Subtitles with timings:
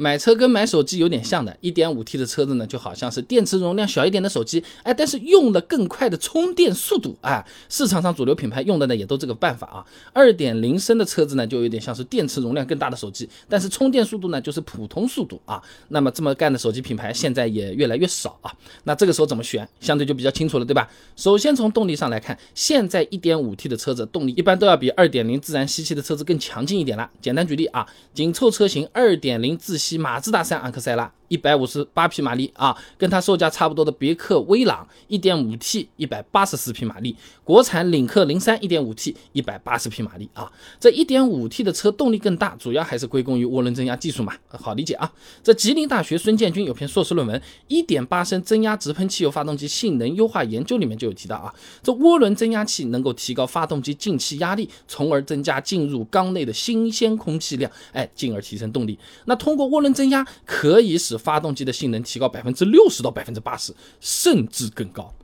[0.00, 7.44] 买车跟买手机有点像的，1.5T 的车子呢，就好像是电池容量小一点的手机，哎，但是用了更快的充电速度啊。
[7.68, 9.84] 市场上主流品牌用的呢，也都这个办法啊。
[10.14, 15.62] 2.0升的车子呢，就有点像是电池容量更大的手机，但是充电速度呢，就是普通速度啊。
[15.88, 18.50] 那么这么干的手机品牌现在也越来越少啊。
[18.84, 20.88] 那这个时候怎么选，相对就比较清楚了，对吧？
[21.14, 27.10] 首先从动力上来看，现在 1.5T 的车子动力一般都要比2.0自然吸气的车子更强劲一点了。
[27.20, 29.89] 简单举例啊，紧凑车型2.0自吸。
[29.98, 40.50] 马自达三昂克赛拉一百五十八匹马力啊，跟它售价差不多的别克威朗一点五 T 一百八十四匹马力，国产领克零三一点五 T 一百八十匹马力啊。
[40.80, 45.10] 这一点五 T 的车动力更大，主要还是归功于涡轮增压技术嘛，好理解啊。
[45.44, 47.38] 这吉林大学孙建军有篇硕士论文
[47.68, 58.98] 《一点八升增压直喷汽油发动机性能优化研究》里面就有提到啊，这涡轮增压器能够提高发动机进气压力，从而增加进入缸内的新鲜空气量，哎，进而提升动力。
[59.26, 65.14] 那通过涡轮增压可以使发动机的性能提高百分之六十到百分之八十，甚至更高。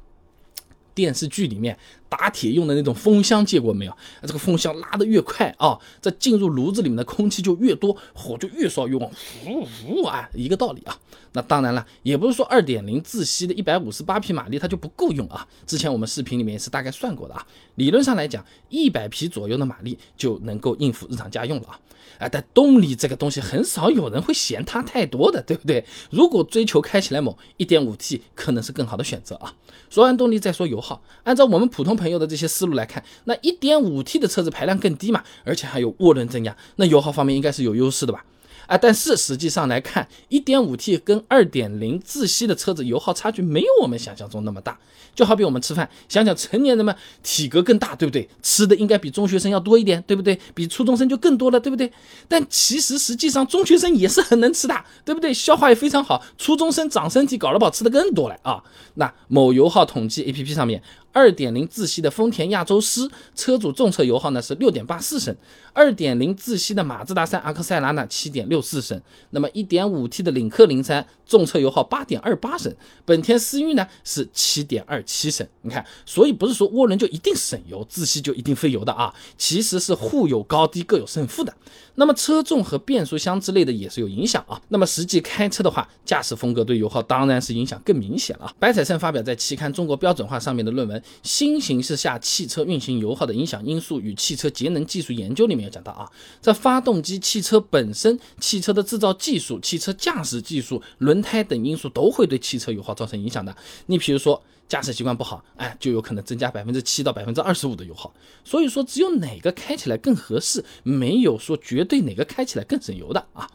[0.94, 1.76] 电视剧里面。
[2.16, 3.94] 打铁用的那种风箱见过没有？
[4.22, 9.10] 这个风箱拉得越快啊，这进入炉子里面的空气就越多，火就越烧越旺，
[9.44, 10.98] 呜呜啊，一个道理啊。
[11.32, 15.46] 那当然了，也不是说二点零自吸的一百五十八匹马力它就不够用啊。
[15.66, 21.80] 之前我们视频里面也是大概算过的啊，理论上来讲，一百匹左右的马力就能够应付日常家用了啊。
[22.18, 25.84] 哎，但动力这个东西很少有人会嫌它太多的，对不对？
[26.10, 29.52] 如果追求开起来猛，一点五 T 可能是更好的选择啊。
[29.90, 31.96] 说完动力再说油耗，按照我们普通。
[31.96, 38.24] 朋朋友的这些思路来看，那 1.5T 的车子排量更低嘛，而且还有涡轮增压，那油耗方面应该是有优势的吧？
[38.66, 44.78] 啊，但是实际上来看，一点五 T 跟二点零自吸的车子油耗差距没有我们想象中那么大。
[45.14, 48.28] 就好比我们吃饭，想想成年人嘛体格更大，对不对？
[48.42, 50.38] 吃的应该比中学生要多一点，对不对？
[50.54, 51.90] 比初中生就更多了，对不对？
[52.28, 55.32] 但其实实际上中学生也是很能吃的，对不对？
[55.32, 56.22] 消化也非常好。
[56.36, 58.62] 初中生长身体搞了饱，吃的更多了啊。
[58.96, 60.82] 那某油耗统计 APP 上面。
[61.12, 65.34] 二点零自吸的丰田亚洲狮车主重测油耗呢是六点八四升，
[65.72, 68.98] 二点零自吸的马自达三阿克赛拉呢七点六六四升，
[69.32, 72.74] 那么一点五 T 的领克零三重车油耗八点二八升，
[73.04, 75.46] 本田思域呢是七点二七升。
[75.60, 81.54] 你看，所以不是说涡轮就一定省油，自吸就一定费油的啊，其实是互有高低，各有胜负的。
[81.98, 84.60] 那么车重和变速箱之类的也是有影响啊。
[84.68, 88.50] 那么实际开车的话，驾驶风格对油耗当然是影响更明显了。
[88.58, 91.02] 白彩胜发表在期刊《中国标准化》上面的论文。
[91.22, 96.08] 新形势下汽车运行油耗的影响因素与汽车节能技术研究里面有讲到啊，
[96.40, 103.52] 在发动机、汽车本身、汽车的制造技术、汽车驾驶技术、轮胎等因素都会对汽车油耗造成影响的。
[103.86, 108.14] 你比如说驾驶习惯不好，哎，就有可能增加百分之七到百分之二十五的油耗。
[108.44, 113.50] 所以说，只有哪个开起来更合适，没有说绝对哪个开起来更省油的啊。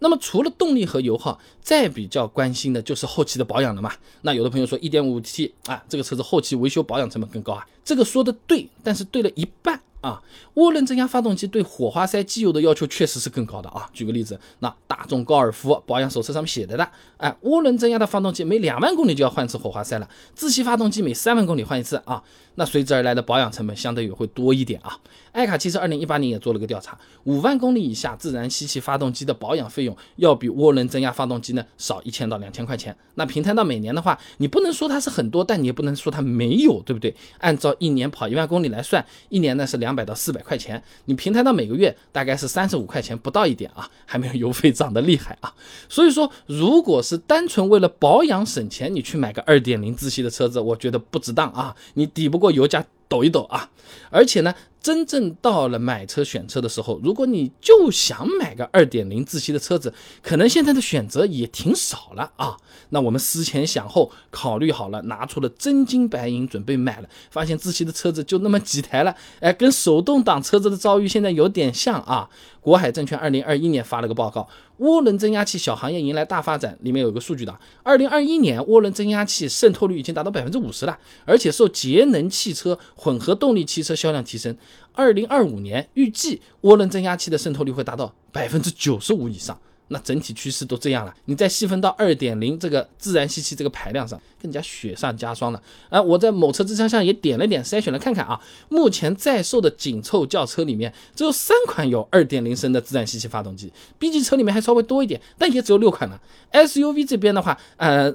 [0.00, 3.92] 那么除了动力和油耗，再比较关心的就是后期的保养了嘛？
[4.22, 9.80] 那有的朋友说，1.5T 啊，这个车子后期维修保养成本更高啊，这个说的对，但是对了一半。
[10.02, 10.20] 啊，
[10.56, 13.88] 涡轮增压发动机对火花塞机油的要求确实是更高的啊。
[13.92, 22.22] 举个例子，那大众高尔夫保养手册上面写的的，哎，涡轮增压的发动机每两万公里就要换一次火花塞了，自吸发动机每三万公里换一次啊。
[22.56, 24.98] 那随之而来的保养成本相对也会多一点啊。
[25.30, 32.94] 爱卡汽车二零一八年也做了个调查，五万公里以下自然吸气发动机的保养费用要比涡轮增压发动机呢少一千到两千块钱。
[33.14, 37.14] 那平摊到每年的话，你不能说它是很多，但你也不能说它没有，对不对？
[37.38, 39.91] 按照一年跑一万公里来算，一年呢是两。
[39.92, 45.52] 三百到四百块钱，你平台到每个月大概是三十五块钱不到一点啊，还没有油费涨得厉害啊。
[45.86, 53.68] 所以说，如果是单纯为了保养省钱，你去买个二点零自吸的车子，我觉得不值当啊，你抵不过油价抖一抖啊。
[54.08, 54.54] 而且呢。
[54.82, 62.56] 真正到了买车选车的时候，如果你就想买个二点零自吸的车子，可能现在的选择也挺少了啊。
[62.90, 72.28] 那我们思前想后，考虑好了，拿出了真金白银准备买了，发现自吸的车子就那么几台了，哎，跟手动挡车子的遭遇现在有点像啊。
[72.60, 74.48] 国海证券二零二一年发了个报告，
[74.78, 84.56] 涡轮增压器小行业迎来大发展，里面有个数据的，二零二一年涡轮增压器渗透率已经达到百分之五十了，而且受节能汽车、混合动力汽车销量提升。
[84.92, 89.58] 二零二五年预计涡轮增压器的渗透率会达到百分之九十五以上，
[89.88, 95.62] 那整体趋势都这样了，你再细分到二点零这个自然吸气这个排量上，更加雪上加霜了。
[95.90, 106.20] 哎，我在某车之家上也点了点筛选了看看啊，目前在售的紧凑轿车里面只有三款有二点零升的自然吸气发动机，B 级车里面还稍微多一点，但也只有六款了。
[106.52, 108.14] SUV 这边的话，呃。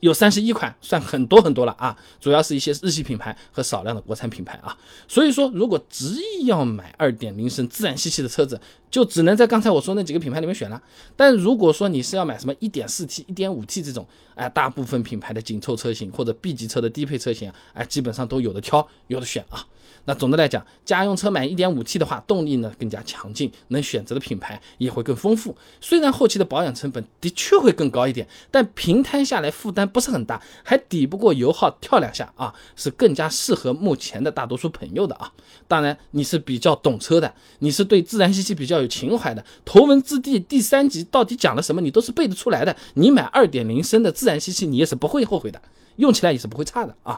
[0.00, 1.96] 有三十一款，算很多很多了啊！
[2.20, 4.76] 主要是一些日系品牌和少量的国产品牌啊。
[5.08, 8.60] 所以说，如果执意要买二点零升自然吸气的车子，
[8.90, 10.80] 就只能在刚才我说那几个品牌里面选了。
[11.16, 19.66] 但如果说你是要买什么一点四 T、一点五 T 这种，哎，大部分品牌的紧凑车型或者 B 级车的低配车型，哎，基本上都有的挑，有的选啊。
[20.04, 25.54] 那总的来讲，家用车买 1.5T 的话，动力呢更加强劲，能选择的品牌也会更丰富。
[25.82, 35.32] 虽然后期的保养成本的确会更高一点，但平摊下来负担不是很大，还抵不过油耗跳两下啊，是更加适合目前的大多数朋友的啊。
[35.66, 42.76] 当然，你是比较懂车的，你是对自然吸气比较有情怀的，头文字 D 第三集到底讲了什么，你都是背得出来的。
[42.94, 45.62] 你买二点零升的自然吸气，你也是不会后悔的，
[45.96, 47.16] 用起来也是不会差的啊。